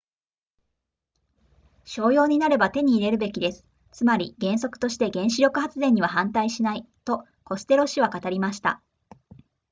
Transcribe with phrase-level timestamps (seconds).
[1.85, 8.81] 商用になれば手に入れるべきですつまり原則として原子力発電には反対しないとコステロ氏は語りました